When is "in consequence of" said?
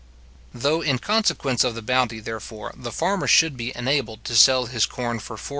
0.81-1.75